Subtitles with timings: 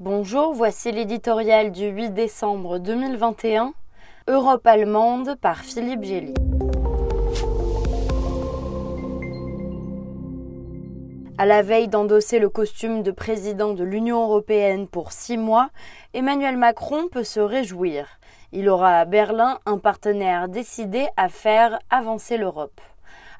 [0.00, 3.74] Bonjour, voici l'éditorial du 8 décembre 2021,
[4.26, 6.34] Europe allemande par Philippe Gély.
[11.38, 15.70] À la veille d'endosser le costume de président de l'Union européenne pour six mois,
[16.12, 18.18] Emmanuel Macron peut se réjouir.
[18.50, 22.80] Il aura à Berlin un partenaire décidé à faire avancer l'Europe.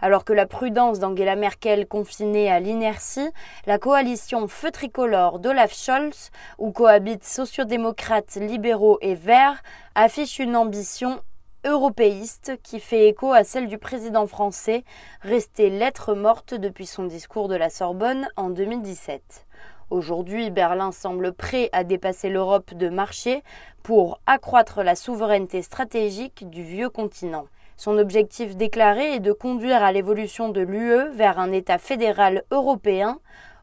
[0.05, 3.27] Alors que la prudence d'Angela Merkel confinée à l'inertie,
[3.65, 9.63] la coalition feu tricolore d'Olaf Scholz, où cohabitent sociodémocrates, libéraux et verts,
[9.95, 11.23] affiche une ambition
[11.65, 14.85] européiste qui fait écho à celle du président français,
[15.23, 19.47] resté lettre morte depuis son discours de la Sorbonne en 2017.
[19.89, 23.43] Aujourd'hui, Berlin semble prêt à dépasser l'Europe de marché
[23.83, 27.47] pour accroître la souveraineté stratégique du vieux continent.
[27.77, 33.19] Son objectif déclaré est de conduire à l'évolution de l'UE vers un État fédéral européen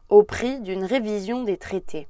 [0.08, 2.08] au prix d'une révision des traités.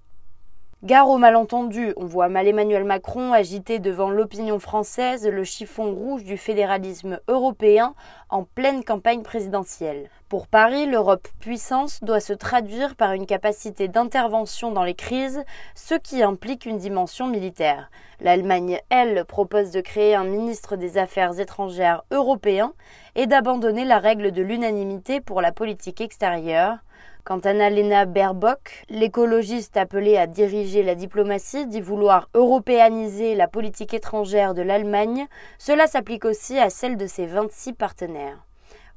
[0.85, 6.25] Gare au malentendu, on voit mal Emmanuel Macron agiter devant l'opinion française le chiffon rouge
[6.25, 7.95] du fédéralisme européen
[8.31, 10.11] en pleine campagne présidentielle.
[10.29, 15.45] Pour Paris, l'Europe puissance doit se traduire par une capacité d'intervention dans les crises,
[15.77, 17.89] ce qui implique une dimension militaire.
[18.21, 22.73] L'Allemagne, elle, propose de créer un ministre des Affaires étrangères européen
[23.15, 26.79] et d'abandonner la règle de l'unanimité pour la politique extérieure.
[27.25, 33.95] Quant à Annalena Baerbock, l'écologiste appelée à diriger la diplomatie dit vouloir européaniser la politique
[33.95, 38.45] étrangère de l'Allemagne, cela s'applique aussi à celle de ses 26 partenaires.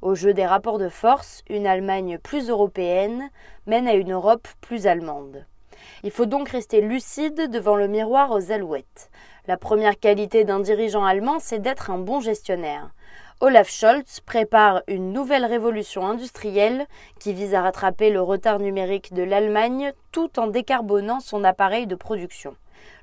[0.02, 3.30] Au jeu des rapports de force, une Allemagne plus européenne
[3.66, 5.46] mène à une Europe plus allemande.
[6.02, 9.10] Il faut donc rester lucide devant le miroir aux alouettes.
[9.46, 12.90] La première qualité d'un dirigeant allemand, c'est d'être un bon gestionnaire.
[13.40, 16.86] Olaf Scholz prépare une nouvelle révolution industrielle
[17.20, 21.96] qui vise à rattraper le retard numérique de l'Allemagne tout en décarbonant son appareil de
[21.96, 22.56] production.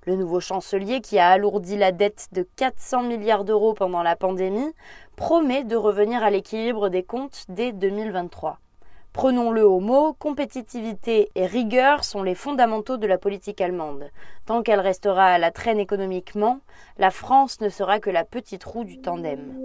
[0.07, 4.73] Le nouveau chancelier, qui a alourdi la dette de 400 milliards d'euros pendant la pandémie,
[5.15, 8.57] promet de revenir à l'équilibre des comptes dès 2023.
[9.13, 14.09] Prenons-le au mot, compétitivité et rigueur sont les fondamentaux de la politique allemande.
[14.47, 16.61] Tant qu'elle restera à la traîne économiquement,
[16.97, 19.61] la France ne sera que la petite roue du tandem.